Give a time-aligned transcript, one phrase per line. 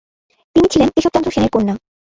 [0.55, 1.73] তিনি ছিলেন কেশব চন্দ্র সেনের কন্যা।